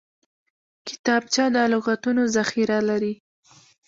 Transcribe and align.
کتابچه 0.87 1.45
د 1.53 1.55
لغتونو 1.73 2.21
ذخیره 2.35 2.77
لري 2.89 3.13